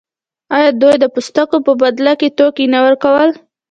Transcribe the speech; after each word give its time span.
آیا 0.55 0.69
دوی 0.81 0.95
د 0.99 1.05
پوستکو 1.13 1.57
په 1.65 1.71
بدل 1.81 2.07
کې 2.19 2.29
توکي 2.37 2.65
نه 2.73 2.79
ورکول؟ 2.85 3.29